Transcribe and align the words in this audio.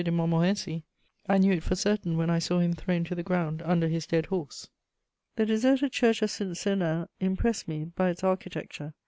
de 0.03 0.09
Montmorency; 0.09 0.83
I 1.29 1.37
knew 1.37 1.53
it 1.53 1.61
for 1.61 1.75
certain 1.75 2.17
when 2.17 2.27
I 2.31 2.39
saw 2.39 2.57
him 2.57 2.73
thrown 2.73 3.03
to 3.03 3.13
the 3.13 3.21
ground 3.21 3.61
under 3.63 3.87
his 3.87 4.07
dead 4.07 4.25
horse." 4.25 4.67
The 5.35 5.45
deserted 5.45 5.91
Church 5.91 6.23
of 6.23 6.31
St. 6.31 6.57
Sernin 6.57 7.07
impressed 7.19 7.67
me 7.67 7.85
by 7.95 8.09
its 8.09 8.23
architecture. 8.23 8.95